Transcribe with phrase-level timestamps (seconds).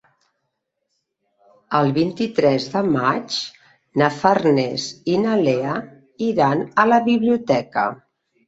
[1.79, 3.37] El vint-i-tres de maig
[4.03, 5.77] na Farners i na Lea
[6.31, 7.89] iran a la biblioteca.